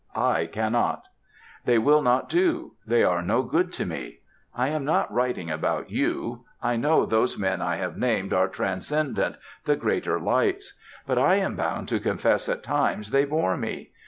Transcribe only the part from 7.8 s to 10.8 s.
named are transcendent, the greater lights.